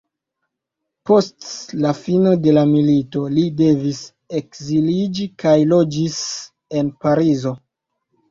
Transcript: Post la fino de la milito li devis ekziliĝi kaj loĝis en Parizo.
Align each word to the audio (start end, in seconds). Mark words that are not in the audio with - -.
Post 1.09 1.73
la 1.81 1.91
fino 1.97 2.31
de 2.45 2.53
la 2.57 2.63
milito 2.69 3.27
li 3.35 3.43
devis 3.59 4.01
ekziliĝi 4.41 5.29
kaj 5.45 5.55
loĝis 5.75 6.17
en 6.81 6.91
Parizo. 7.05 7.53